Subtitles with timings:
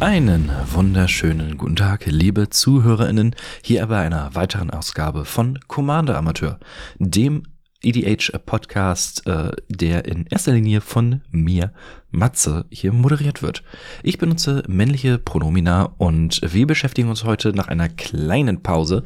[0.00, 6.58] Einen wunderschönen guten Tag, liebe ZuhörerInnen, hier bei einer weiteren Ausgabe von Commander Amateur,
[6.98, 7.42] dem
[7.82, 11.74] EDH-Podcast, äh, der in erster Linie von mir,
[12.10, 13.62] Matze, hier moderiert wird.
[14.02, 19.02] Ich benutze männliche Pronomina und wir beschäftigen uns heute nach einer kleinen Pause,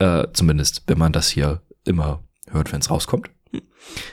[0.00, 3.28] äh, zumindest wenn man das hier immer hört, wenn es rauskommt,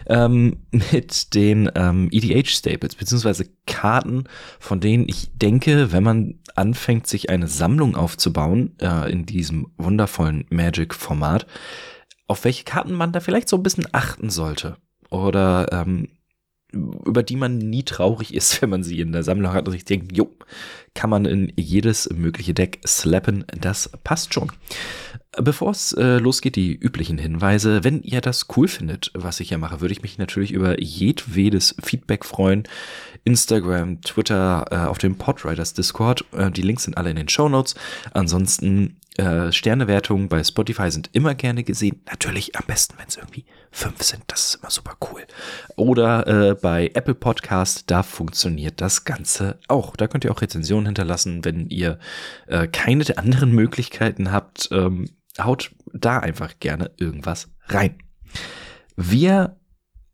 [0.07, 4.25] ähm, mit den ähm, EDH-Staples, beziehungsweise Karten,
[4.59, 10.45] von denen ich denke, wenn man anfängt, sich eine Sammlung aufzubauen, äh, in diesem wundervollen
[10.49, 11.45] Magic-Format,
[12.27, 14.77] auf welche Karten man da vielleicht so ein bisschen achten sollte.
[15.10, 16.10] Oder ähm,
[16.71, 19.85] über die man nie traurig ist, wenn man sie in der Sammlung hat und sich
[19.85, 20.29] denkt, jo,
[20.93, 24.51] kann man in jedes mögliche Deck slappen, das passt schon.
[25.41, 27.84] Bevor es äh, losgeht, die üblichen Hinweise.
[27.84, 31.76] Wenn ihr das cool findet, was ich hier mache, würde ich mich natürlich über jedwedes
[31.82, 32.63] Feedback freuen.
[33.23, 36.25] Instagram, Twitter, äh, auf dem Podriders Discord.
[36.34, 37.76] Äh, die Links sind alle in den Show Notes.
[38.13, 42.01] Ansonsten äh, Sternewertungen bei Spotify sind immer gerne gesehen.
[42.09, 44.23] Natürlich am besten, wenn es irgendwie fünf sind.
[44.27, 45.26] Das ist immer super cool.
[45.76, 49.98] Oder äh, bei Apple Podcast, da funktioniert das Ganze auch.
[49.98, 51.99] Da könnt ihr auch Rezensionen hinterlassen, wenn ihr
[52.48, 54.70] äh, keine der anderen Möglichkeiten habt.
[54.71, 57.98] Ähm, haut da einfach gerne irgendwas rein.
[58.95, 59.59] Wir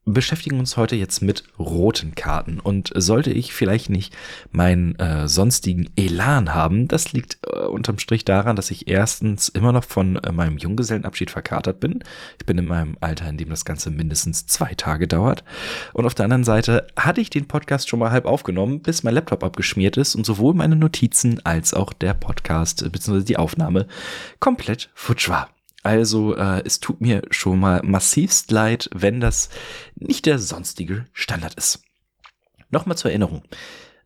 [0.05, 4.15] beschäftigen uns heute jetzt mit roten Karten und sollte ich vielleicht nicht
[4.51, 9.71] meinen äh, sonstigen Elan haben, das liegt äh, unterm Strich daran, dass ich erstens immer
[9.71, 12.03] noch von äh, meinem Junggesellenabschied verkatert bin.
[12.39, 15.43] Ich bin in meinem Alter, in dem das Ganze mindestens zwei Tage dauert.
[15.93, 19.15] Und auf der anderen Seite hatte ich den Podcast schon mal halb aufgenommen, bis mein
[19.15, 23.23] Laptop abgeschmiert ist und sowohl meine Notizen als auch der Podcast äh, bzw.
[23.23, 23.87] die Aufnahme
[24.39, 25.54] komplett futsch war.
[25.85, 29.49] Also äh, es tut mir schon mal massivst leid, wenn das
[29.93, 31.83] nicht der sonstige Standard ist.
[32.71, 33.43] Nochmal zur Erinnerung.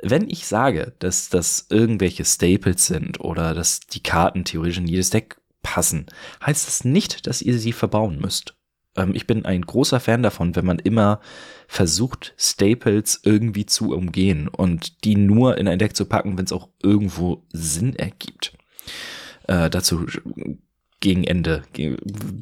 [0.01, 5.09] Wenn ich sage, dass das irgendwelche Staples sind oder dass die Karten theoretisch in jedes
[5.09, 6.07] Deck passen,
[6.45, 8.55] heißt das nicht, dass ihr sie verbauen müsst.
[8.97, 11.21] Ähm, ich bin ein großer Fan davon, wenn man immer
[11.69, 16.51] versucht, Staples irgendwie zu umgehen und die nur in ein Deck zu packen, wenn es
[16.51, 18.51] auch irgendwo Sinn ergibt.
[19.47, 20.05] Äh, dazu
[20.99, 21.63] gegen Ende,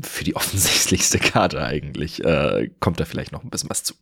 [0.01, 3.93] für die offensichtlichste Karte eigentlich, äh, kommt da vielleicht noch ein bisschen was zu.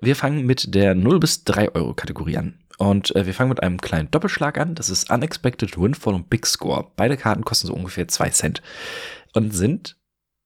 [0.00, 2.58] Wir fangen mit der 0 bis 3 Euro Kategorie an.
[2.78, 4.76] Und äh, wir fangen mit einem kleinen Doppelschlag an.
[4.76, 6.92] Das ist Unexpected Windfall und Big Score.
[6.94, 8.62] Beide Karten kosten so ungefähr 2 Cent
[9.32, 9.96] und sind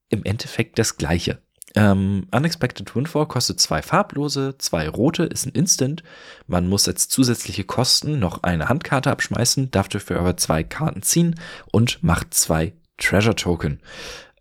[0.08, 1.42] im Endeffekt das gleiche.
[1.74, 6.02] Ähm, Unexpected Windfall kostet zwei farblose, zwei rote, ist ein Instant.
[6.46, 11.40] Man muss als zusätzliche Kosten noch eine Handkarte abschmeißen, darf dafür aber zwei Karten ziehen
[11.70, 13.80] und macht zwei Treasure Token.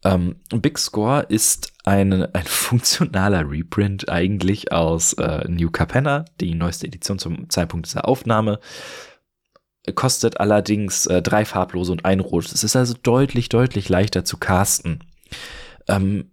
[0.03, 6.87] Ähm, Big Score ist eine, ein funktionaler Reprint eigentlich aus äh, New Capenna, die neueste
[6.87, 8.59] Edition zum Zeitpunkt dieser Aufnahme.
[9.95, 12.53] Kostet allerdings äh, drei farblose und ein rotes.
[12.53, 15.03] Es ist also deutlich, deutlich leichter zu casten.
[15.87, 16.31] Ähm,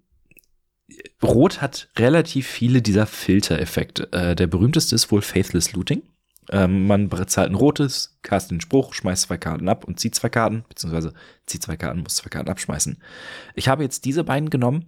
[1.23, 4.13] Rot hat relativ viele dieser Filtereffekte.
[4.13, 6.03] Äh, der berühmteste ist wohl Faithless Looting.
[6.51, 10.29] Ähm, man bezahlt ein rotes, cast den Spruch, schmeißt zwei Karten ab und zieht zwei
[10.29, 11.13] Karten, beziehungsweise
[11.47, 13.03] zieht zwei Karten, muss zwei Karten abschmeißen.
[13.55, 14.87] Ich habe jetzt diese beiden genommen,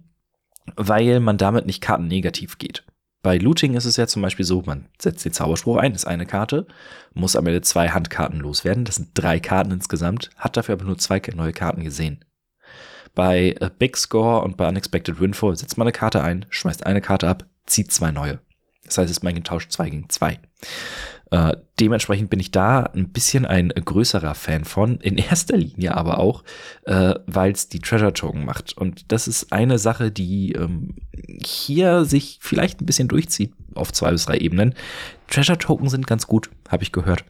[0.75, 2.83] weil man damit nicht Karten negativ geht.
[3.23, 6.25] Bei Looting ist es ja zum Beispiel so, man setzt den Zauberspruch ein, ist eine
[6.25, 6.65] Karte,
[7.13, 8.83] muss am Ende zwei Handkarten loswerden.
[8.83, 12.25] Das sind drei Karten insgesamt, hat dafür aber nur zwei neue Karten gesehen.
[13.13, 17.27] Bei Big Score und bei Unexpected Windfall setzt man eine Karte ein, schmeißt eine Karte
[17.27, 18.39] ab, zieht zwei neue.
[18.85, 20.39] Das heißt, es ist mein getauscht zwei gegen zwei.
[21.31, 26.19] Äh, dementsprechend bin ich da ein bisschen ein größerer Fan von, in erster Linie aber
[26.19, 26.43] auch,
[26.83, 28.77] äh, weil es die Treasure Token macht.
[28.77, 30.95] Und das ist eine Sache, die ähm,
[31.43, 34.75] hier sich vielleicht ein bisschen durchzieht auf zwei bis drei Ebenen.
[35.29, 37.23] Treasure Token sind ganz gut, habe ich gehört.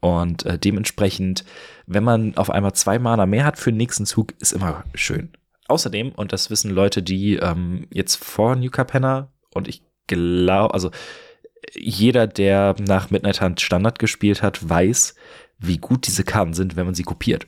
[0.00, 1.44] Und äh, dementsprechend,
[1.86, 5.32] wenn man auf einmal zwei Mana mehr hat für den nächsten Zug, ist immer schön.
[5.66, 10.90] Außerdem, und das wissen Leute, die ähm, jetzt vor New Capenna und ich glaube, also
[11.74, 15.14] jeder, der nach Midnight Hunt Standard gespielt hat, weiß,
[15.58, 17.46] wie gut diese Karten sind, wenn man sie kopiert.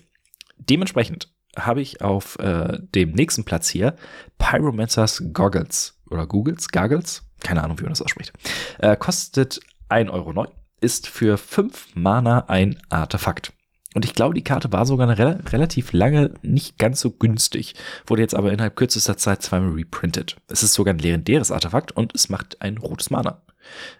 [0.58, 3.96] Dementsprechend habe ich auf äh, dem nächsten Platz hier
[4.38, 8.32] Pyromancers Goggles oder Googles, Goggles, keine Ahnung, wie man das ausspricht.
[8.78, 10.46] Äh, kostet 1,09 Euro,
[10.80, 13.52] ist für 5 Mana ein Artefakt.
[13.94, 17.74] Und ich glaube, die Karte war sogar re relativ lange nicht ganz so günstig,
[18.06, 20.36] wurde jetzt aber innerhalb kürzester Zeit zweimal reprintet.
[20.46, 23.42] Es ist sogar ein legendäres Artefakt und es macht ein rotes Mana.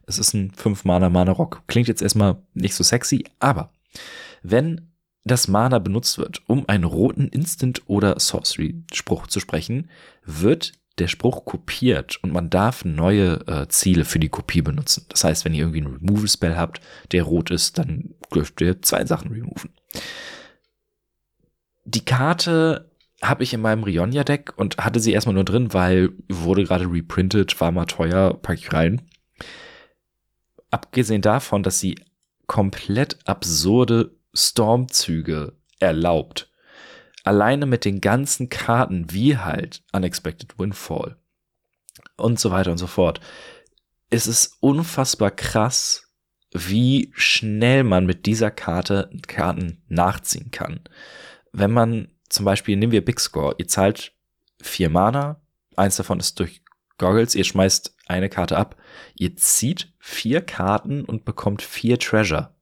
[0.06, 1.62] Es ist ein 5 Mana Mana Rock.
[1.66, 3.72] Klingt jetzt erstmal nicht so sexy, aber
[4.42, 4.92] wenn
[5.24, 9.90] das Mana benutzt wird, um einen roten Instant- oder Sorcery-Spruch zu sprechen,
[10.24, 15.06] wird der Spruch kopiert und man darf neue äh, Ziele für die Kopie benutzen.
[15.08, 16.80] Das heißt, wenn ihr irgendwie einen Removal-Spell habt,
[17.12, 19.70] der rot ist, dann dürft ihr zwei Sachen removen.
[21.84, 22.90] Die Karte
[23.22, 27.60] habe ich in meinem Rionia-Deck und hatte sie erstmal nur drin, weil wurde gerade reprintet,
[27.60, 29.02] war mal teuer, packe ich rein.
[30.70, 31.96] Abgesehen davon, dass sie
[32.46, 36.50] komplett absurde Stormzüge erlaubt.
[37.24, 41.16] Alleine mit den ganzen Karten, wie halt Unexpected Windfall
[42.16, 43.20] und so weiter und so fort.
[44.08, 46.09] Es ist unfassbar krass,
[46.52, 50.80] wie schnell man mit dieser Karte Karten nachziehen kann.
[51.52, 54.12] Wenn man zum Beispiel, nehmen wir Big Score, ihr zahlt
[54.60, 55.40] vier Mana,
[55.76, 56.62] eins davon ist durch
[56.98, 58.76] Goggles, ihr schmeißt eine Karte ab,
[59.14, 62.54] ihr zieht vier Karten und bekommt vier Treasure,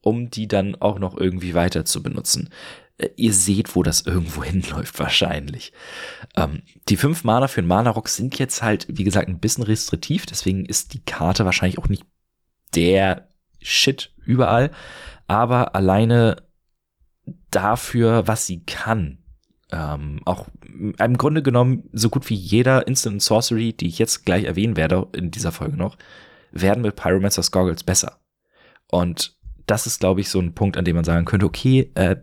[0.00, 2.50] um die dann auch noch irgendwie weiter zu benutzen.
[2.98, 5.72] Äh, ihr seht, wo das irgendwo hinläuft, wahrscheinlich.
[6.36, 10.26] Ähm, die fünf Mana für einen Mana-Rock sind jetzt halt, wie gesagt, ein bisschen restriktiv,
[10.26, 12.04] deswegen ist die Karte wahrscheinlich auch nicht
[12.74, 13.28] der
[13.60, 14.70] Shit überall,
[15.26, 16.36] aber alleine
[17.50, 19.18] dafür, was sie kann,
[19.70, 24.44] ähm, auch im Grunde genommen so gut wie jeder Instant Sorcery, die ich jetzt gleich
[24.44, 25.98] erwähnen werde in dieser Folge noch,
[26.52, 28.20] werden mit Pyromancer's Goggles besser.
[28.90, 29.36] Und
[29.66, 32.16] das ist, glaube ich, so ein Punkt, an dem man sagen könnte, okay, äh,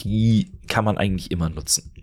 [0.00, 1.94] die kann man eigentlich immer nutzen.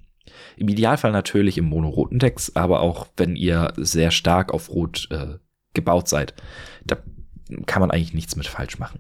[0.55, 5.39] Im Idealfall natürlich im monoroten Decks, aber auch wenn ihr sehr stark auf Rot äh,
[5.73, 6.33] gebaut seid,
[6.85, 6.97] da
[7.65, 8.99] kann man eigentlich nichts mit falsch machen.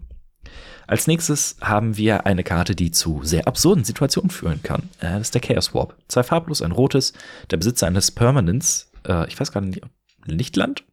[0.87, 4.83] Als nächstes haben wir eine Karte, die zu sehr absurden Situationen führen kann.
[4.99, 5.95] Äh, das ist der Chaos Warp.
[6.07, 7.13] Zwei farblos, ein rotes.
[7.51, 9.81] Der Besitzer eines Permanents, äh, ich weiß gar nicht,
[10.25, 10.85] Lichtland?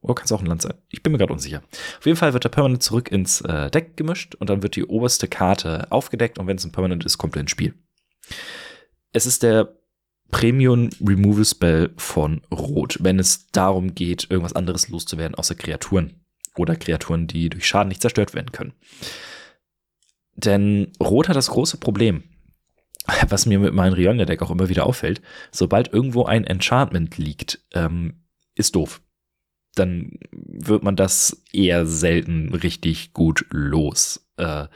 [0.00, 0.74] Oder kann es auch ein Land sein?
[0.88, 1.62] Ich bin mir gerade unsicher.
[1.98, 4.84] Auf jeden Fall wird der Permanent zurück ins äh, Deck gemischt und dann wird die
[4.84, 7.74] oberste Karte aufgedeckt und wenn es ein Permanent ist, kommt er ins Spiel.
[9.12, 9.74] Es ist der
[10.30, 16.23] Premium Removal Spell von Rot, wenn es darum geht, irgendwas anderes loszuwerden außer Kreaturen
[16.56, 18.74] oder Kreaturen, die durch Schaden nicht zerstört werden können.
[20.36, 22.24] Denn Rot hat das große Problem,
[23.28, 25.20] was mir mit meinem Rionia-Deck auch immer wieder auffällt,
[25.50, 28.24] sobald irgendwo ein Enchantment liegt, ähm,
[28.54, 29.00] ist doof.
[29.74, 34.28] Dann wird man das eher selten richtig gut los.
[34.36, 34.66] Äh,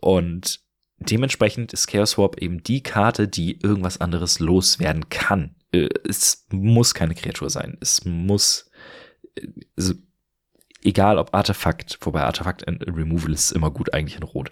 [0.00, 0.60] und
[0.98, 5.56] dementsprechend ist Chaos Swap eben die Karte, die irgendwas anderes loswerden kann.
[5.72, 7.78] Äh, es muss keine Kreatur sein.
[7.80, 8.70] Es muss,
[9.36, 9.94] äh,
[10.86, 14.50] egal ob Artefakt, wobei Artefakt Removal ist immer gut eigentlich in Rot.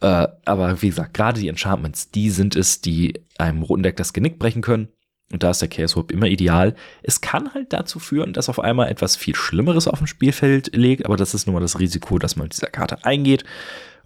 [0.00, 4.12] Äh, aber wie gesagt, gerade die Enchantments, die sind es, die einem roten Deck das
[4.12, 4.88] Genick brechen können.
[5.32, 6.74] Und da ist der Chaos Warp immer ideal.
[7.02, 11.06] Es kann halt dazu führen, dass auf einmal etwas viel Schlimmeres auf dem Spielfeld liegt,
[11.06, 13.44] aber das ist nun mal das Risiko, dass man mit dieser Karte eingeht.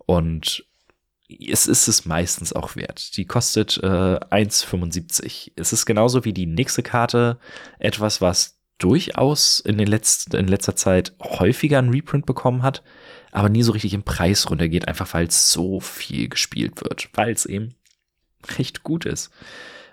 [0.06, 0.64] Und
[1.28, 3.16] es ist es meistens auch wert.
[3.16, 5.52] Die kostet äh, 1,75.
[5.56, 7.38] Es ist genauso wie die nächste Karte
[7.80, 12.82] etwas, was durchaus in, den letzten, in letzter Zeit häufiger einen Reprint bekommen hat,
[13.32, 17.32] aber nie so richtig im Preis runtergeht, einfach weil es so viel gespielt wird, weil
[17.32, 17.74] es eben
[18.58, 19.30] recht gut ist.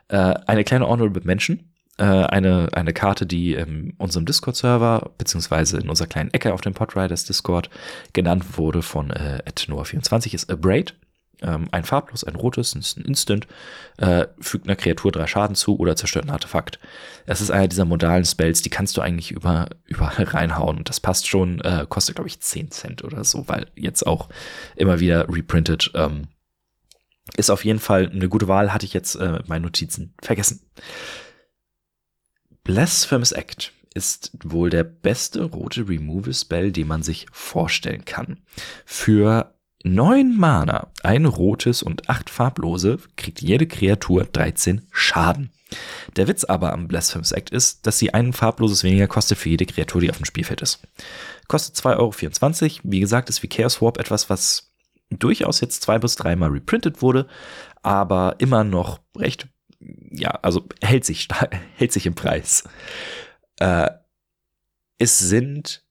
[0.09, 5.89] Äh, eine kleine Honorable Mention, äh, eine, eine Karte, die in unserem Discord-Server, beziehungsweise in
[5.89, 7.69] unserer kleinen Ecke auf dem Podriders Discord
[8.13, 10.95] genannt wurde von äh, Noah24, ist A Braid
[11.43, 13.47] ähm, ein farblos, ein rotes, ein Instant,
[13.97, 16.79] äh, fügt einer Kreatur drei Schaden zu oder zerstört ein Artefakt.
[17.25, 20.99] Es ist einer dieser modalen Spells, die kannst du eigentlich über, überall reinhauen und das
[20.99, 24.29] passt schon, äh, kostet glaube ich 10 Cent oder so, weil jetzt auch
[24.75, 25.91] immer wieder reprinted.
[25.93, 26.27] Ähm,
[27.37, 30.61] ist auf jeden Fall eine gute Wahl, hatte ich jetzt äh, mit meinen Notizen vergessen.
[32.63, 38.41] Blasphemous Act ist wohl der beste rote Removal Spell, den man sich vorstellen kann.
[38.85, 39.53] Für
[39.83, 45.51] neun Mana, ein rotes und acht farblose, kriegt jede Kreatur 13 Schaden.
[46.15, 49.65] Der Witz aber am Blasphemous Act ist, dass sie ein farbloses weniger kostet für jede
[49.65, 50.81] Kreatur, die auf dem Spielfeld ist.
[51.47, 52.79] Kostet 2,24 Euro.
[52.83, 54.71] Wie gesagt, ist wie Chaos Warp etwas, was
[55.09, 57.27] durchaus jetzt zwei bis dreimal reprintet wurde,
[57.81, 59.47] aber immer noch recht,
[59.79, 61.27] ja, also hält sich,
[61.75, 62.63] hält sich im Preis.
[63.59, 63.89] Äh,
[64.97, 65.83] es sind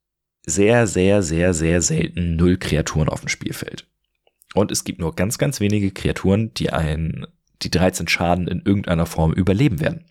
[0.44, 3.86] sehr, sehr, sehr, sehr selten null Kreaturen auf dem Spielfeld.
[4.54, 7.26] Und es gibt nur ganz, ganz wenige Kreaturen, die ein,
[7.62, 10.04] die 13 Schaden in irgendeiner Form überleben werden.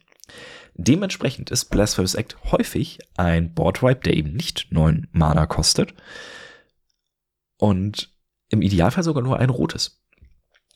[0.74, 5.94] Dementsprechend ist Blasphemous Act häufig ein Boardwipe, der eben nicht 9 Mana kostet.
[7.58, 8.12] Und
[8.50, 10.02] im Idealfall sogar nur ein rotes.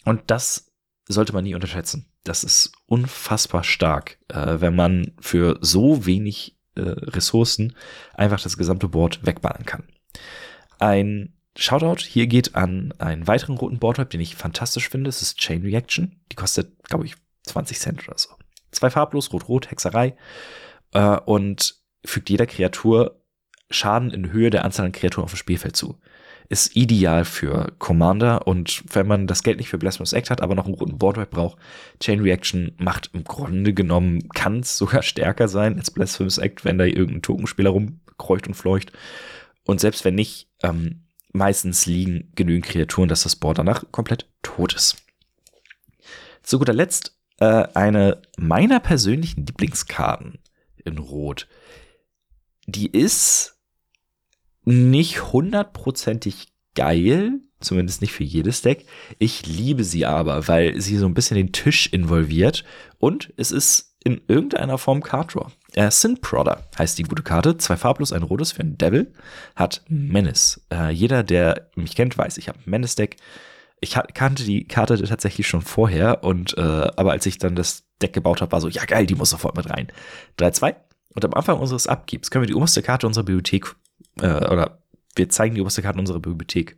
[0.04, 0.72] Und das
[1.08, 2.12] sollte man nie unterschätzen.
[2.24, 7.76] Das ist unfassbar stark, äh, wenn man für so wenig äh, Ressourcen
[8.14, 9.84] einfach das gesamte Board wegballern kann.
[10.80, 15.08] Ein Shoutout hier geht an einen weiteren roten Boardwipe, den ich fantastisch finde.
[15.08, 16.20] Das ist Chain Reaction.
[16.32, 18.30] Die kostet, glaube ich, 20 Cent oder so.
[18.72, 20.18] Zwei farblos, rot-rot, Hexerei.
[20.92, 23.22] Äh, und fügt jeder Kreatur
[23.72, 26.00] Schaden in Höhe der Anzahl an Kreaturen auf dem Spielfeld zu.
[26.48, 30.54] Ist ideal für Commander und wenn man das Geld nicht für Blasphemous Act hat, aber
[30.54, 31.58] noch einen roten Boardwipe braucht,
[32.00, 36.78] Chain Reaction macht im Grunde genommen, kann es sogar stärker sein als Blasphemous Act, wenn
[36.78, 38.92] da irgendein Tokenspieler rumkreucht und fleucht.
[39.66, 44.74] Und selbst wenn nicht, ähm, meistens liegen genügend Kreaturen, dass das Board danach komplett tot
[44.74, 44.98] ist.
[46.44, 50.40] Zu guter Letzt äh, eine meiner persönlichen Lieblingskarten
[50.84, 51.48] in Rot.
[52.68, 53.55] Die ist
[54.66, 58.86] nicht hundertprozentig geil, zumindest nicht für jedes Deck.
[59.18, 62.64] Ich liebe sie aber, weil sie so ein bisschen den Tisch involviert
[63.00, 65.48] und es ist in irgendeiner Form Card Draw.
[65.74, 67.58] Äh, Sin Prodder heißt die gute Karte.
[67.58, 69.12] Zwei farblos, ein rotes für einen Devil.
[69.56, 70.62] Hat Menace.
[70.72, 73.18] Äh, jeder, der mich kennt, weiß, ich habe ein Menace-Deck.
[73.82, 78.14] Ich kannte die Karte tatsächlich schon vorher und äh, aber als ich dann das Deck
[78.14, 79.92] gebaut habe, war so, ja geil, die muss sofort mit rein.
[80.40, 80.76] 3-2.
[81.10, 83.76] Und am Anfang unseres Abgibs können wir die oberste Karte unserer Bibliothek
[84.20, 84.80] äh, oder
[85.16, 86.78] wir zeigen die oberste Karte unserer Bibliothek.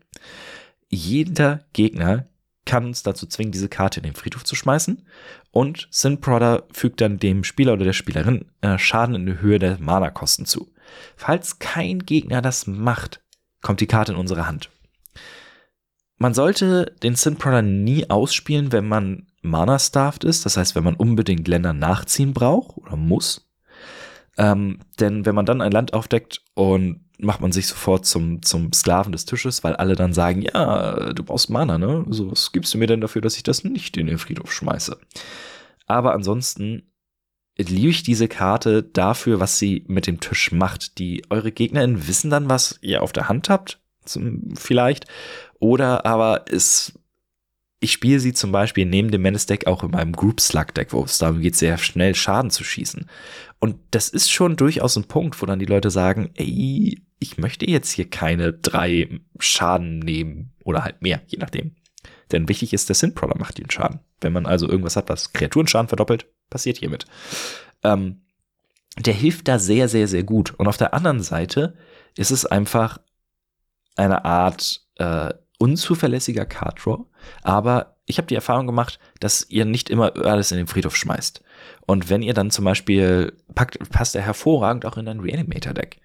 [0.90, 2.28] Jeder Gegner
[2.66, 5.06] kann uns dazu zwingen, diese Karte in den Friedhof zu schmeißen.
[5.52, 9.58] Und Sin Prodder fügt dann dem Spieler oder der Spielerin äh, Schaden in der Höhe
[9.58, 10.72] der Mana-Kosten zu.
[11.16, 13.22] Falls kein Gegner das macht,
[13.62, 14.70] kommt die Karte in unsere Hand.
[16.18, 20.46] Man sollte den Sin Prodder nie ausspielen, wenn man Mana-starved ist.
[20.46, 23.50] Das heißt, wenn man unbedingt Länder nachziehen braucht oder muss.
[24.38, 28.72] Ähm, denn wenn man dann ein Land aufdeckt und macht man sich sofort zum, zum
[28.74, 32.06] Sklaven des Tisches, weil alle dann sagen, ja, du brauchst Mana, ne?
[32.10, 34.98] So, was gibst du mir denn dafür, dass ich das nicht in den Friedhof schmeiße?
[35.88, 36.92] Aber ansonsten
[37.58, 41.00] liebe ich diese Karte dafür, was sie mit dem Tisch macht.
[41.00, 45.06] Die eure GegnerInnen wissen dann, was ihr auf der Hand habt, zum, vielleicht.
[45.60, 46.94] Oder aber es
[47.80, 51.20] ich spiele sie zum Beispiel neben dem Menace-Deck auch in meinem Group Slug-Deck, wo es
[51.20, 53.06] darum geht, sehr schnell Schaden zu schießen.
[53.60, 57.70] Und das ist schon durchaus ein Punkt, wo dann die Leute sagen, ey, ich möchte
[57.70, 61.76] jetzt hier keine drei Schaden nehmen oder halt mehr, je nachdem.
[62.32, 64.00] Denn wichtig ist, der Synprodder macht den Schaden.
[64.22, 67.06] Wenn man also irgendwas hat, was Kreaturenschaden verdoppelt, passiert hiermit.
[67.84, 68.22] Ähm,
[68.98, 70.54] der hilft da sehr, sehr, sehr gut.
[70.58, 71.76] Und auf der anderen Seite
[72.16, 73.00] ist es einfach
[73.96, 77.06] eine Art äh, unzuverlässiger Card Draw,
[77.42, 81.44] aber ich habe die Erfahrung gemacht, dass ihr nicht immer alles in den Friedhof schmeißt.
[81.86, 86.00] Und wenn ihr dann zum Beispiel packt, passt er hervorragend auch in ein Reanimator-Deck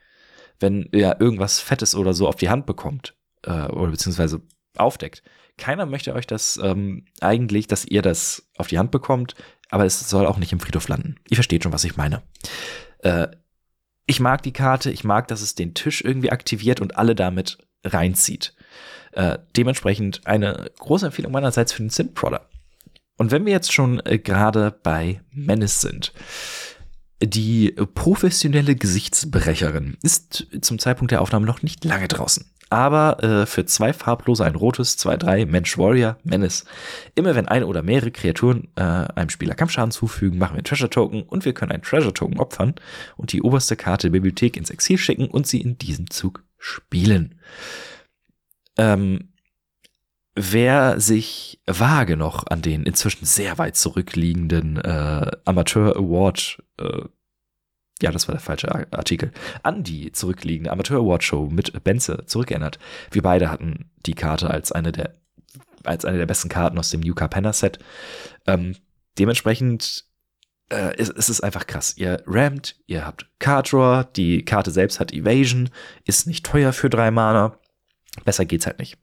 [0.63, 4.43] wenn ihr irgendwas Fettes oder so auf die Hand bekommt äh, oder beziehungsweise
[4.77, 5.23] aufdeckt.
[5.59, 9.35] Keiner möchte euch das ähm, eigentlich, dass ihr das auf die Hand bekommt,
[9.71, 11.17] aber es soll auch nicht im Friedhof landen.
[11.29, 12.23] Ihr versteht schon, was ich meine.
[13.01, 13.29] Äh,
[14.07, 17.59] ich mag die Karte, ich mag, dass es den Tisch irgendwie aktiviert und alle damit
[17.85, 18.55] reinzieht.
[19.13, 22.49] Äh, dementsprechend eine große Empfehlung meinerseits für den Synth-Prodder.
[23.19, 26.13] Und wenn wir jetzt schon äh, gerade bei Menace sind,
[27.23, 32.47] die professionelle Gesichtsbrecherin ist zum Zeitpunkt der Aufnahme noch nicht lange draußen.
[32.69, 36.65] Aber äh, für zwei farblose, ein rotes, zwei, drei, Mensch, Warrior, Menace.
[37.15, 40.89] Immer wenn eine oder mehrere Kreaturen äh, einem Spieler Kampfschaden zufügen, machen wir einen Treasure
[40.89, 42.75] Token und wir können einen Treasure Token opfern
[43.19, 47.35] und die oberste Karte der Bibliothek ins Exil schicken und sie in diesem Zug spielen.
[48.79, 49.33] Ähm,
[50.35, 57.09] wer sich vage noch an den inzwischen sehr weit zurückliegenden äh, Amateur Award, äh,
[58.01, 59.31] ja, das war der falsche Artikel,
[59.63, 62.79] an die zurückliegende Amateur Award Show mit Benze zurückerinnert.
[63.13, 65.15] Wir beide hatten die Karte als eine der
[65.85, 67.79] als eine der besten Karten aus dem New Carpenna Set.
[68.47, 68.77] Ähm,
[69.19, 70.05] dementsprechend
[70.73, 71.97] äh, ist, ist es einfach krass.
[71.97, 75.71] Ihr rammt, ihr habt Card Draw, die Karte selbst hat Evasion,
[76.05, 77.59] ist nicht teuer für drei Mana.
[78.25, 78.99] Besser geht's halt nicht.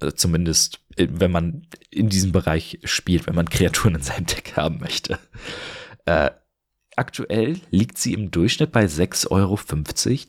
[0.00, 4.54] Also zumindest, äh, wenn man in diesem Bereich spielt, wenn man Kreaturen in seinem Deck
[4.56, 5.18] haben möchte.
[6.04, 6.30] Äh,
[6.96, 9.58] aktuell liegt sie im Durchschnitt bei 6,50 Euro.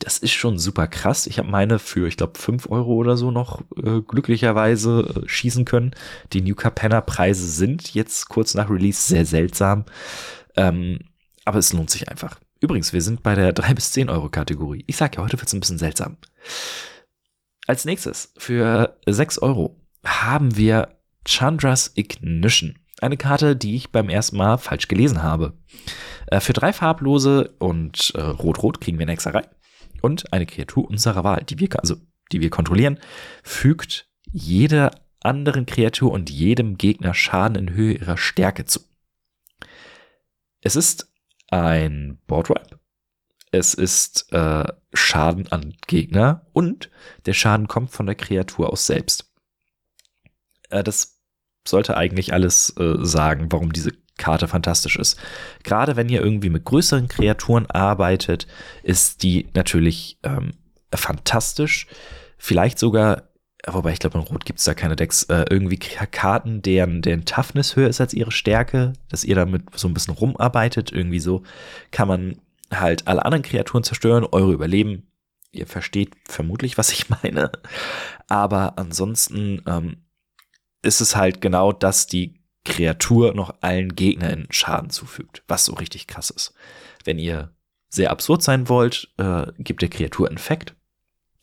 [0.00, 1.26] Das ist schon super krass.
[1.26, 5.64] Ich habe meine für, ich glaube, 5 Euro oder so noch äh, glücklicherweise äh, schießen
[5.64, 5.94] können.
[6.32, 9.84] Die New Capenna Preise sind jetzt kurz nach Release sehr seltsam.
[10.56, 11.00] Ähm,
[11.44, 12.38] aber es lohnt sich einfach.
[12.60, 14.84] Übrigens, wir sind bei der 3 bis 10 Euro Kategorie.
[14.86, 16.16] Ich sag ja, heute wird es ein bisschen seltsam.
[17.66, 22.78] Als nächstes, für 6 Euro, haben wir Chandra's Ignition.
[23.00, 25.54] Eine Karte, die ich beim ersten Mal falsch gelesen habe.
[26.26, 29.42] Äh, für drei farblose und äh, rot-rot kriegen wir eine Hexerei.
[30.02, 31.96] Und eine Kreatur unserer Wahl, die wir, also,
[32.32, 32.98] die wir kontrollieren,
[33.42, 34.90] fügt jede
[35.20, 38.80] anderen Kreatur und jedem Gegner Schaden in Höhe ihrer Stärke zu.
[40.60, 41.12] Es ist
[41.48, 42.78] ein Boardwipe.
[43.50, 46.90] Es ist äh, Schaden an Gegner und
[47.26, 49.32] der Schaden kommt von der Kreatur aus selbst.
[50.70, 51.20] Äh, das
[51.66, 55.18] sollte eigentlich alles äh, sagen, warum diese Karte fantastisch ist.
[55.62, 58.46] Gerade wenn ihr irgendwie mit größeren Kreaturen arbeitet,
[58.82, 60.52] ist die natürlich ähm,
[60.94, 61.86] fantastisch.
[62.38, 63.30] Vielleicht sogar,
[63.66, 67.24] wobei ich glaube, in Rot gibt es da keine Decks, äh, irgendwie Karten, deren, deren
[67.24, 70.92] Toughness höher ist als ihre Stärke, dass ihr damit so ein bisschen rumarbeitet.
[70.92, 71.42] Irgendwie so
[71.90, 72.36] kann man
[72.72, 75.08] halt alle anderen Kreaturen zerstören, eure überleben.
[75.50, 77.50] Ihr versteht vermutlich, was ich meine.
[78.28, 79.96] Aber ansonsten ähm,
[80.82, 86.06] ist es halt genau, dass die Kreatur noch allen Gegnern Schaden zufügt, was so richtig
[86.06, 86.54] krass ist.
[87.04, 87.52] Wenn ihr
[87.88, 90.74] sehr absurd sein wollt, äh, gebt der Kreatur Infekt,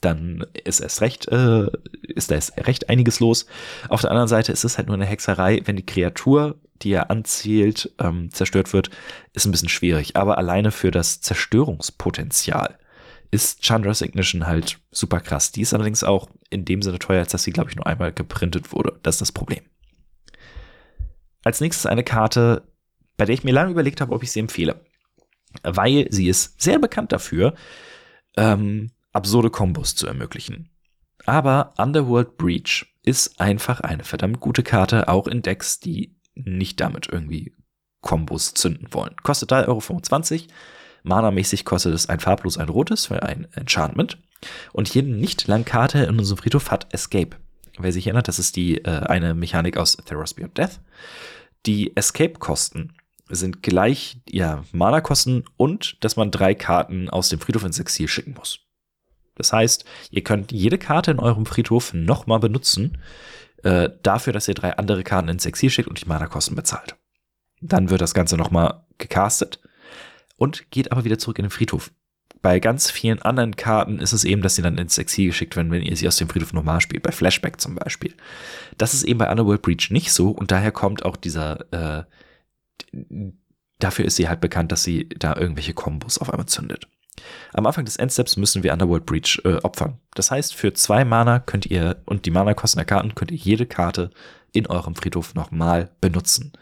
[0.01, 1.68] dann ist erst recht, äh,
[2.01, 3.46] ist da erst recht einiges los.
[3.88, 7.12] Auf der anderen Seite ist es halt nur eine Hexerei, wenn die Kreatur, die er
[7.12, 8.90] anzielt, ähm, zerstört wird,
[9.34, 10.16] ist ein bisschen schwierig.
[10.16, 12.78] Aber alleine für das Zerstörungspotenzial
[13.30, 15.51] ist Chandra's Ignition halt super krass.
[15.51, 18.12] Die ist allerdings auch in dem Sinne teuer, als dass sie, glaube ich, nur einmal
[18.12, 19.00] geprintet wurde.
[19.04, 19.62] Das ist das Problem.
[21.43, 22.67] Als nächstes eine Karte,
[23.17, 24.81] bei der ich mir lange überlegt habe, ob ich sie empfehle.
[25.63, 27.55] Weil sie ist sehr bekannt dafür,
[28.38, 30.69] ähm, absurde Kombos zu ermöglichen.
[31.25, 37.10] Aber Underworld Breach ist einfach eine verdammt gute Karte, auch in Decks, die nicht damit
[37.12, 37.53] irgendwie
[38.01, 39.15] Kombos zünden wollen.
[39.24, 40.51] Kostet 3,25 Euro.
[41.03, 44.19] Mana-mäßig kostet es ein farblos, ein rotes für ein Enchantment.
[44.71, 47.38] Und jede Nicht-Landkarte in unserem Friedhof hat Escape.
[47.83, 50.79] Wer sich erinnert, das ist die äh, eine Mechanik aus Theros Beyond Death.
[51.65, 52.93] Die Escape-Kosten
[53.29, 58.33] sind gleich ja, Mana-Kosten und dass man drei Karten aus dem Friedhof ins Exil schicken
[58.33, 58.59] muss.
[59.35, 62.97] Das heißt, ihr könnt jede Karte in eurem Friedhof nochmal benutzen,
[63.63, 66.95] äh, dafür, dass ihr drei andere Karten ins Exil schickt und die Mana-Kosten bezahlt.
[67.61, 69.59] Dann wird das Ganze nochmal gecastet
[70.35, 71.91] und geht aber wieder zurück in den Friedhof.
[72.41, 75.72] Bei ganz vielen anderen Karten ist es eben, dass sie dann ins Exil geschickt werden,
[75.72, 77.03] wenn ihr sie aus dem Friedhof normal spielt.
[77.03, 78.16] Bei Flashback zum Beispiel.
[78.77, 82.03] Das ist eben bei Underworld Breach nicht so und daher kommt auch dieser, äh,
[83.79, 86.87] dafür ist sie halt bekannt, dass sie da irgendwelche Kombos auf einmal zündet.
[87.53, 90.00] Am Anfang des Endsteps müssen wir Underworld Breach äh, opfern.
[90.16, 93.66] Das heißt, für zwei Mana könnt ihr und die Mana-Kosten der Karten könnt ihr jede
[93.68, 94.09] Karte
[94.51, 96.53] in eurem Friedhof nochmal benutzen.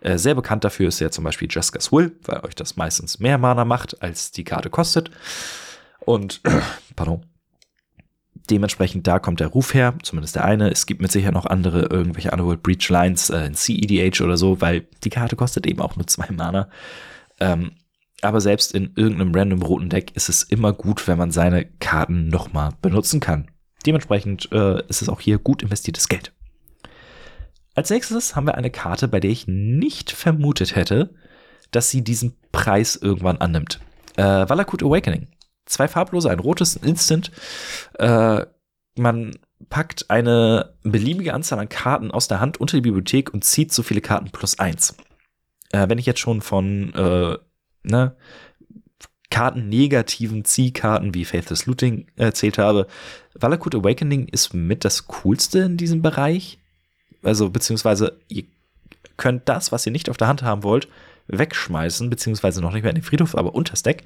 [0.00, 3.38] Äh, sehr bekannt dafür ist ja zum Beispiel Jessica's Will, weil euch das meistens mehr
[3.38, 5.10] Mana macht, als die Karte kostet.
[6.00, 6.40] Und,
[6.96, 7.26] pardon,
[8.50, 10.70] dementsprechend da kommt der Ruf her, zumindest der eine.
[10.70, 14.60] Es gibt mit Sicherheit noch andere, irgendwelche Underworld Breach Lines äh, in CEDH oder so,
[14.60, 16.68] weil die Karte kostet eben auch nur zwei Mana.
[17.38, 17.72] Ähm,
[18.22, 22.28] aber selbst in irgendeinem random roten Deck ist es immer gut, wenn man seine Karten
[22.28, 23.50] nochmal benutzen kann.
[23.86, 26.32] Dementsprechend äh, ist es auch hier gut investiertes Geld.
[27.80, 31.14] Als nächstes haben wir eine Karte, bei der ich nicht vermutet hätte,
[31.70, 33.80] dass sie diesen Preis irgendwann annimmt.
[34.16, 35.28] Äh, Valakut Awakening.
[35.64, 37.30] Zwei farblose, ein rotes Instant.
[37.98, 38.44] Äh,
[38.98, 39.30] man
[39.70, 43.82] packt eine beliebige Anzahl an Karten aus der Hand unter die Bibliothek und zieht so
[43.82, 44.94] viele Karten plus eins.
[45.72, 47.38] Äh, wenn ich jetzt schon von äh,
[47.82, 48.14] ne,
[49.30, 52.88] Karten negativen Ziehkarten wie Faithless Looting erzählt habe,
[53.32, 56.59] Valakut Awakening ist mit das coolste in diesem Bereich
[57.22, 58.44] also beziehungsweise ihr
[59.16, 60.88] könnt das, was ihr nicht auf der Hand haben wollt,
[61.28, 64.04] wegschmeißen, beziehungsweise noch nicht mehr in den Friedhof, aber unter das Deck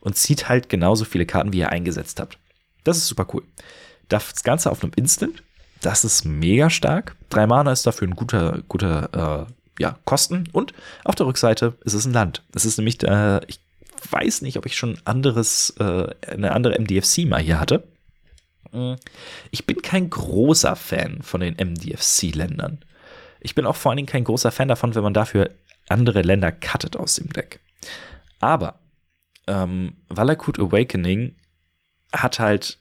[0.00, 2.38] und zieht halt genauso viele Karten, wie ihr eingesetzt habt.
[2.84, 3.42] Das ist super cool.
[4.08, 5.42] Das Ganze auf einem Instant,
[5.80, 7.16] das ist mega stark.
[7.28, 10.48] Drei Mana ist dafür ein guter, guter äh, ja, Kosten.
[10.52, 10.72] Und
[11.04, 12.42] auf der Rückseite ist es ein Land.
[12.52, 13.60] Das ist nämlich, äh, ich
[14.10, 17.82] weiß nicht, ob ich schon anderes, äh, eine andere MDFC mal hier hatte.
[18.72, 18.96] Hm.
[19.50, 22.80] Ich bin kein großer Fan von den MDFC-Ländern.
[23.40, 25.50] Ich bin auch vor allen Dingen kein großer Fan davon, wenn man dafür
[25.88, 27.60] andere Länder cuttet aus dem Deck.
[28.40, 28.80] Aber
[29.46, 31.36] ähm, Valakut Awakening
[32.12, 32.78] hat halt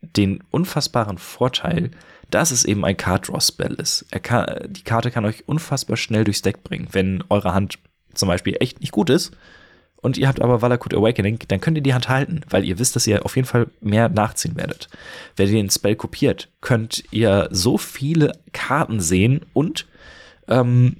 [0.00, 1.90] den unfassbaren Vorteil,
[2.30, 4.06] dass es eben ein Card-Draw-Spell ist.
[4.22, 6.88] Kann, die Karte kann euch unfassbar schnell durchs Deck bringen.
[6.92, 7.78] Wenn eure Hand
[8.14, 9.36] zum Beispiel echt nicht gut ist,
[9.96, 12.96] und ihr habt aber Valakut Awakening, dann könnt ihr die Hand halten, weil ihr wisst,
[12.96, 14.88] dass ihr auf jeden Fall mehr nachziehen werdet.
[15.36, 19.86] Wenn ihr den Spell kopiert, könnt ihr so viele Karten sehen und
[20.48, 20.96] ähm,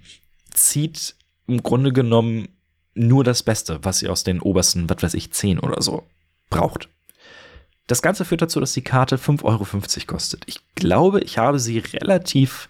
[0.52, 1.14] zieht
[1.46, 2.48] im Grunde genommen
[2.94, 6.04] nur das Beste, was ihr aus den obersten, was weiß ich, 10 oder so
[6.50, 6.88] braucht.
[7.86, 9.66] Das Ganze führt dazu, dass die Karte 5,50 Euro
[10.06, 10.42] kostet.
[10.46, 12.68] Ich glaube, ich habe sie relativ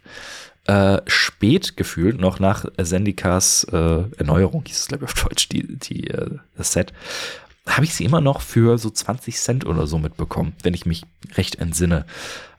[0.67, 5.79] äh, spät gefühlt, noch nach Sendikas äh, Erneuerung, hieß es glaube ich auf Deutsch, die,
[5.79, 6.93] die, äh, das Set,
[7.67, 11.05] habe ich sie immer noch für so 20 Cent oder so mitbekommen, wenn ich mich
[11.37, 12.07] recht entsinne.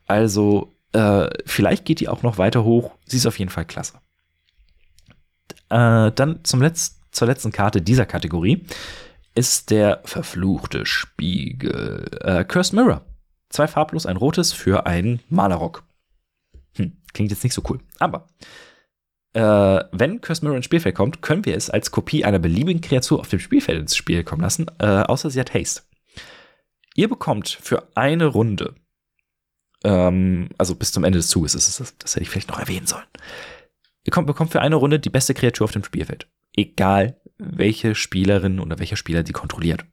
[0.06, 2.91] Also Äh, vielleicht geht die auch noch weiter hoch.
[3.06, 4.00] Sie ist auf jeden Fall klasse.
[5.70, 8.65] Äh, dann zum Letz zur letzten Karte dieser Kategorie
[9.36, 12.06] ist der verfluchte Spiegel.
[12.22, 13.02] Äh, Cursed Mirror.
[13.50, 15.84] Zwei farblos, ein rotes für einen Malerrock.
[17.17, 17.80] Klingt jetzt nicht so cool.
[17.97, 18.27] Aber
[19.34, 23.19] äh, wenn Cursed Mirror ins Spielfeld kommt, können wir es als Kopie einer beliebigen Kreatur
[23.19, 25.82] auf dem Spielfeld ins Spiel kommen lassen, äh, außer sie hat Haste.
[26.93, 28.75] Ihr bekommt für eine Runde,
[29.84, 32.86] ähm, also bis zum Ende des Zuges ist das, das hätte ich vielleicht noch erwähnen
[32.86, 33.08] sollen.
[34.03, 36.30] Ihr kommt, bekommt für eine Runde die beste Kreatur auf dem Spielfeld.
[36.56, 39.86] Egal, welche Spielerin oder welcher Spieler die kontrolliert.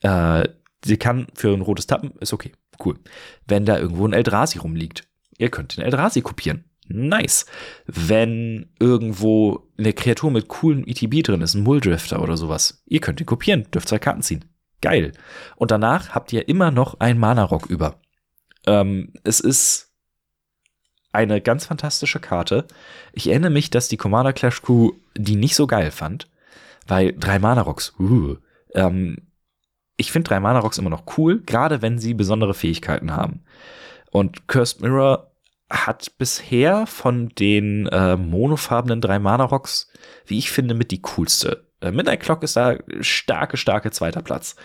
[0.00, 0.48] Äh,
[0.84, 2.50] sie kann für ein rotes Tappen, ist okay,
[2.84, 2.98] cool.
[3.46, 6.64] Wenn da irgendwo ein Eldrazi rumliegt, ihr könnt den Eldrazi kopieren.
[6.88, 7.46] Nice.
[7.86, 13.20] Wenn irgendwo eine Kreatur mit coolem ETB drin ist, ein Mulldrifter oder sowas, ihr könnt
[13.20, 14.44] ihn kopieren, dürft zwei Karten ziehen.
[14.80, 15.12] Geil.
[15.56, 18.00] Und danach habt ihr immer noch ein Mana-Rock über.
[18.66, 19.92] Ähm, es ist
[21.12, 22.66] eine ganz fantastische Karte.
[23.12, 26.30] Ich erinnere mich, dass die Commander Clash Crew die nicht so geil fand,
[26.86, 28.36] weil drei Mana-Rocks, uh,
[28.74, 29.28] ähm,
[29.96, 33.42] ich finde drei Mana-Rocks immer noch cool, gerade wenn sie besondere Fähigkeiten haben.
[34.10, 35.27] Und Cursed Mirror
[35.70, 39.90] hat bisher von den äh, monofarbenen drei Mana-Rocks,
[40.26, 41.66] wie ich finde, mit die coolste.
[41.80, 44.56] Äh, Midnight Clock ist da starke, starke zweiter Platz.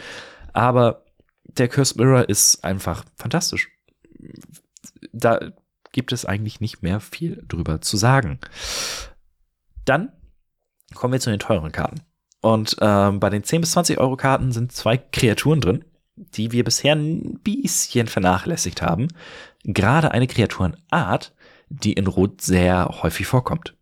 [0.54, 1.04] Aber
[1.44, 3.70] der Cursed Mirror ist einfach fantastisch.
[5.12, 5.40] Da
[5.92, 8.40] gibt es eigentlich nicht mehr viel drüber zu sagen.
[9.86, 10.12] Dann
[10.96, 12.02] kommen wir zu den teuren Karten.
[12.42, 16.64] Und ähm, bei den 10 bis 20 Euro Karten sind zwei Kreaturen drin, die wir
[16.64, 19.08] bisher ein bisschen vernachlässigt haben.
[19.64, 21.34] Gerade eine Kreaturenart,
[21.70, 23.76] die in Rot sehr häufig vorkommt.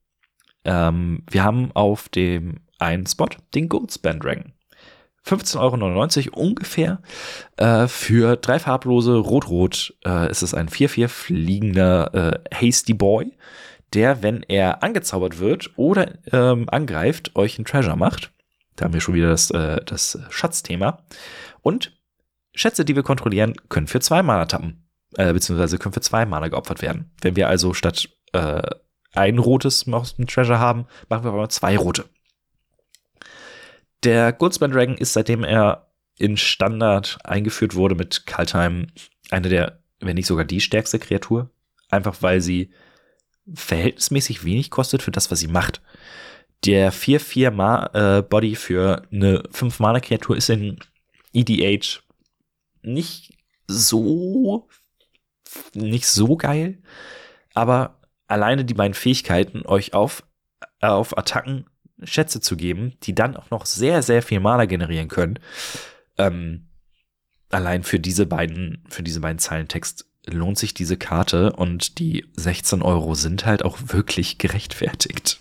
[0.63, 4.53] Ähm, wir haben auf dem einen Spot den Goldspan Dragon.
[5.25, 7.01] 15,99 Euro ungefähr.
[7.57, 13.37] Äh, für drei farblose Rot-Rot äh, ist es ein 4-4 fliegender äh, Hasty Boy,
[13.93, 18.31] der, wenn er angezaubert wird oder ähm, angreift, euch ein Treasure macht.
[18.75, 21.03] Da haben wir schon wieder das, äh, das Schatzthema.
[21.61, 22.00] Und
[22.53, 24.87] Schätze, die wir kontrollieren, können für zwei Mana tappen.
[25.15, 27.11] Äh, beziehungsweise können für zwei Mana geopfert werden.
[27.21, 28.61] Wenn wir also statt äh,
[29.13, 32.05] ein rotes Mountain Treasure haben, machen wir aber zwei rote.
[34.03, 38.87] Der Goldspan Dragon ist, seitdem er in Standard eingeführt wurde mit Kaltheim,
[39.29, 41.49] eine der, wenn nicht sogar die stärkste Kreatur.
[41.89, 42.71] Einfach weil sie
[43.53, 45.81] verhältnismäßig wenig kostet für das, was sie macht.
[46.65, 50.77] Der 4-4 Ma äh, Body für eine 5 Mana Kreatur ist in
[51.33, 52.01] EDH
[52.83, 54.67] nicht so
[55.73, 56.81] nicht so geil,
[57.53, 60.23] aber alleine die beiden Fähigkeiten, euch auf,
[60.79, 61.65] auf Attacken
[62.03, 65.39] Schätze zu geben, die dann auch noch sehr, sehr viel Mana generieren können.
[66.17, 66.67] Ähm,
[67.49, 72.25] allein für diese beiden, für diese beiden Zeilen Text lohnt sich diese Karte und die
[72.33, 75.39] 16 Euro sind halt auch wirklich gerechtfertigt.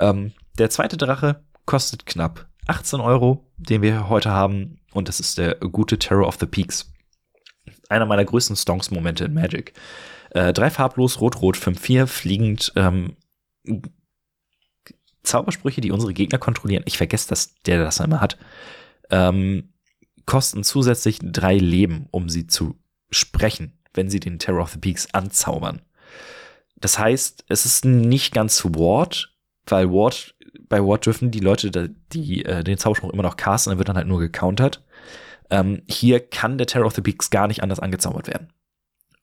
[0.00, 5.38] Ähm, der zweite Drache kostet knapp 18 Euro, den wir heute haben, und das ist
[5.38, 6.92] der gute Terror of the Peaks.
[7.88, 9.72] Einer meiner größten Stonks-Momente in Magic.
[10.30, 13.16] Äh, drei farblos, rot-rot, 5-4, fliegend, ähm,
[15.22, 18.38] Zaubersprüche, die unsere Gegner kontrollieren, ich vergesse, dass der das immer hat,
[19.10, 19.72] ähm,
[20.26, 22.76] kosten zusätzlich drei Leben, um sie zu
[23.10, 25.82] sprechen, wenn sie den Terror of the Peaks anzaubern.
[26.76, 29.34] Das heißt, es ist nicht ganz Ward,
[29.66, 30.34] weil Ward,
[30.68, 33.88] bei Ward dürfen die Leute, die, die äh, den Zauberspruch immer noch casten, dann wird
[33.88, 34.84] dann halt nur gecountert.
[35.50, 38.52] Ähm, hier kann der Terror of the Peaks gar nicht anders angezaubert werden.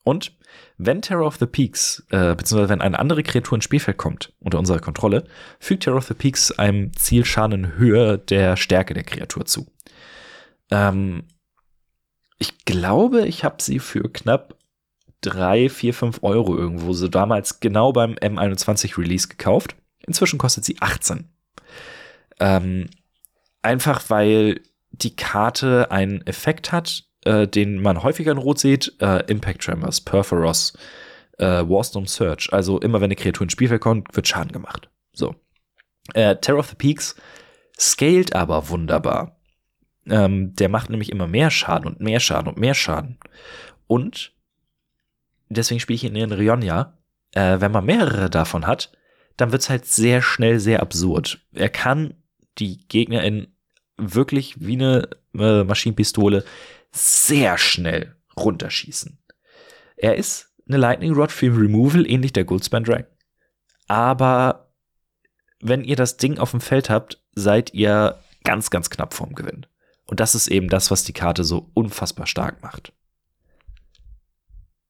[0.04, 0.38] Und
[0.78, 4.60] wenn Terror of the Peaks, äh, beziehungsweise wenn eine andere Kreatur ins Spielfeld kommt, unter
[4.60, 5.26] unserer Kontrolle,
[5.60, 9.68] fügt Terror of the Peaks einem Zielschaden in Höhe der Stärke der Kreatur zu.
[10.70, 11.24] Ähm,
[12.38, 14.58] ich glaube, ich habe sie für knapp
[15.22, 19.76] drei, vier, fünf Euro irgendwo so damals genau beim M21 Release gekauft.
[20.06, 21.30] Inzwischen kostet sie 18.
[22.40, 22.90] Ähm,
[23.62, 29.24] einfach weil die Karte einen Effekt hat, äh, den man häufiger in Rot sieht, äh,
[29.28, 30.78] Impact Tremors, Perforos,
[31.38, 32.52] äh, Warstorm Search.
[32.54, 34.90] Also immer wenn eine Kreatur ins Spielfeld kommt, wird Schaden gemacht.
[35.14, 35.36] So.
[36.14, 37.16] Äh, Terror of the Peaks
[37.78, 39.38] scaled aber wunderbar.
[40.08, 43.18] Ähm, der macht nämlich immer mehr Schaden und mehr Schaden und mehr Schaden.
[43.88, 44.34] Und
[45.50, 46.98] deswegen spiele ich ihn in Rionia.
[47.32, 48.92] Äh, wenn man mehrere davon hat,
[49.38, 51.40] dann wird's halt sehr schnell sehr absurd.
[51.54, 52.14] Er kann
[52.58, 53.48] die Gegner in
[53.98, 56.44] wirklich wie eine äh, Maschinenpistole
[56.92, 59.18] sehr schnell runterschießen.
[59.98, 63.06] Er ist eine Lightning Rod für Removal, ähnlich der Goldspan Dragon.
[63.88, 64.74] Aber
[65.62, 69.66] wenn ihr das Ding auf dem Feld habt, seid ihr ganz, ganz knapp vorm Gewinn.
[70.06, 72.94] Und das ist eben das, was die Karte so unfassbar stark macht.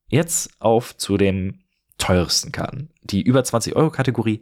[0.07, 1.64] Jetzt auf zu den
[1.97, 4.41] teuersten Karten, die über 20 Euro Kategorie.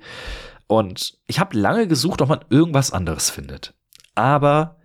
[0.68, 3.74] Und ich habe lange gesucht, ob man irgendwas anderes findet.
[4.16, 4.78] Aber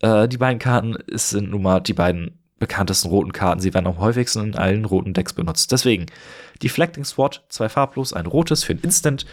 [0.00, 3.60] äh, die beiden Karten sind nun mal die beiden bekanntesten roten Karten.
[3.60, 5.72] Sie werden am häufigsten in allen roten Decks benutzt.
[5.72, 6.06] Deswegen
[6.62, 9.26] Deflecting Sword, zwei farblos, ein rotes für ein Instant.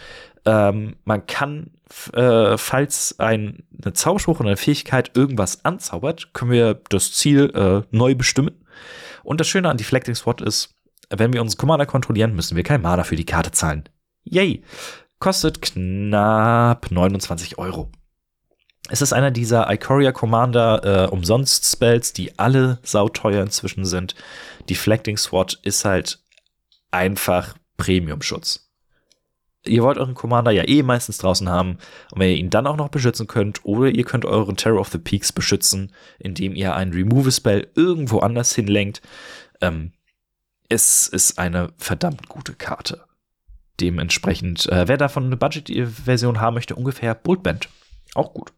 [0.44, 1.70] Ähm, man kann,
[2.12, 7.86] äh, falls ein, eine Zauberspruch oder eine Fähigkeit irgendwas anzaubert, können wir das Ziel äh,
[7.96, 8.64] neu bestimmen.
[9.22, 10.74] Und das Schöne an Deflecting Sword ist,
[11.08, 13.84] wenn wir unseren Commander kontrollieren, müssen wir kein Mana für die Karte zahlen.
[14.24, 14.62] Yay!
[15.18, 17.90] Kostet knapp 29 Euro.
[18.88, 24.14] Es ist einer dieser Ikoria Commander äh, umsonst Spells, die alle sauteuer inzwischen sind.
[24.68, 26.20] Deflecting Sword ist halt
[26.90, 28.70] einfach Premium-Schutz.
[29.66, 31.76] Ihr wollt euren Commander ja eh meistens draußen haben
[32.12, 34.88] und wenn ihr ihn dann auch noch beschützen könnt oder ihr könnt euren Terror of
[34.88, 39.02] the Peaks beschützen, indem ihr einen Remove-Spell irgendwo anders hinlenkt,
[39.60, 39.92] ähm,
[40.70, 43.04] es ist eine verdammt gute Karte.
[43.80, 47.68] Dementsprechend, äh, wer davon eine Budget-Version haben möchte, ungefähr Bultband.
[48.14, 48.52] Auch gut.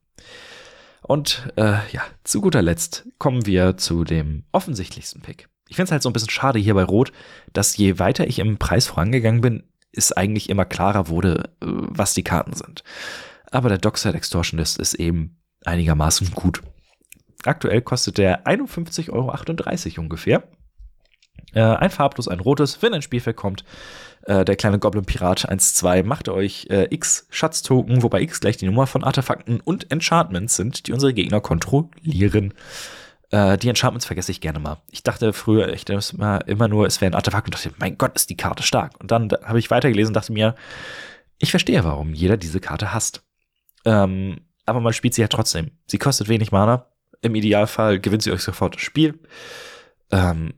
[1.03, 5.48] Und äh, ja, zu guter Letzt kommen wir zu dem offensichtlichsten Pick.
[5.68, 7.12] Ich finde es halt so ein bisschen schade hier bei Rot,
[7.53, 12.14] dass je weiter ich im Preis vorangegangen bin, es eigentlich immer klarer wurde, äh, was
[12.14, 12.85] die Karten sind.
[13.51, 16.62] Aber der Dockside Extortionist ist eben einigermaßen gut.
[17.44, 20.44] Aktuell kostet der 51,38 Euro ungefähr.
[21.55, 22.83] Äh, ein farblos, ein rotes.
[22.83, 23.65] Wenn ein Spielfeld kommt,
[24.23, 28.67] äh, der kleine Goblin Pirat 1-2 macht euch äh, X Schatztoken, wobei X gleich die
[28.67, 32.55] Nummer von Artefakten und Enchantments sind, die unsere Gegner kontrollieren.
[33.31, 34.81] Äh, die Enchantments vergesse ich gerne mal.
[34.91, 38.15] Ich dachte früher echt immer, immer nur, es wäre ein Artefakt und dachte, mein Gott,
[38.15, 39.01] ist die Karte stark.
[39.01, 40.55] Und dann habe ich weitergelesen und dachte mir,
[41.39, 43.25] ich verstehe, warum jeder diese Karte hasst.
[43.85, 45.73] Ähm, aber man spielt sie ja trotzdem.
[45.87, 46.87] Sie kostet wenig Mana.
[47.21, 49.19] Im Idealfall gewinnt sie euch sofort das Spiel.
[50.11, 50.55] Ähm,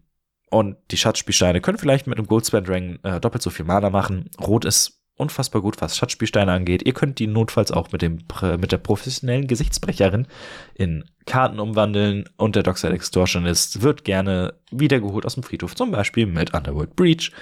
[0.54, 4.30] und die Schatzspielsteine können vielleicht mit einem Goldspend Rang äh, doppelt so viel Mana machen.
[4.40, 6.86] Rot ist unfassbar gut, was Schatzspielsteine angeht.
[6.86, 8.20] Ihr könnt die notfalls auch mit, dem,
[8.58, 10.28] mit der professionellen Gesichtsbrecherin
[10.76, 16.26] in Karten umwandeln und der Dockside Extortionist wird gerne wiedergeholt aus dem Friedhof, zum Beispiel
[16.26, 17.32] mit Underworld Breach.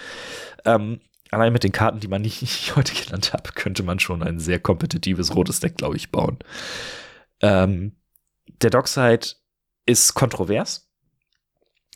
[0.64, 4.38] Ähm, allein mit den Karten, die man nicht heute genannt habe, könnte man schon ein
[4.38, 6.38] sehr kompetitives rotes Deck, glaube ich, bauen.
[7.42, 7.92] Ähm,
[8.62, 9.26] der Dockside
[9.84, 10.91] ist kontrovers.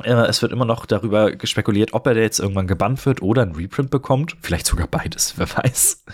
[0.03, 3.55] Äh, es wird immer noch darüber gespekuliert, ob er jetzt irgendwann gebannt wird oder ein
[3.55, 4.37] Reprint bekommt.
[4.41, 6.05] Vielleicht sogar beides, wer weiß.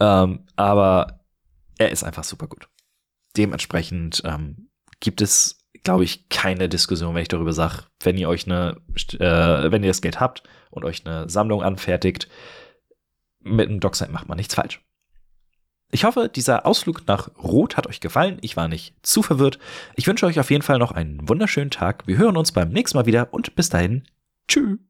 [0.00, 1.20] Ähm, aber
[1.78, 2.68] er ist einfach super gut.
[3.36, 4.68] Dementsprechend ähm,
[5.00, 8.76] gibt es, glaube ich, keine Diskussion, wenn ich darüber sage, wenn ihr euch eine,
[9.12, 12.28] äh, wenn ihr das Geld habt und euch eine Sammlung anfertigt,
[13.40, 14.80] mit einem Dockside macht man nichts falsch.
[15.94, 18.38] Ich hoffe, dieser Ausflug nach Rot hat euch gefallen.
[18.40, 19.60] Ich war nicht zu verwirrt.
[19.94, 22.08] Ich wünsche euch auf jeden Fall noch einen wunderschönen Tag.
[22.08, 24.02] Wir hören uns beim nächsten Mal wieder und bis dahin.
[24.48, 24.80] Tschüss.